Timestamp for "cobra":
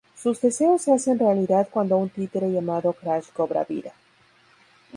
3.31-3.63